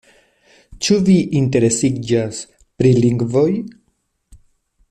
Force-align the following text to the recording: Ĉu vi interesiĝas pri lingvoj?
Ĉu 0.85 0.97
vi 1.09 1.17
interesiĝas 1.41 2.41
pri 2.81 2.97
lingvoj? 3.05 3.49